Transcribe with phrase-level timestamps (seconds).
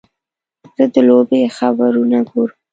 [0.75, 2.57] زه د لوبې خبرونه ګورم.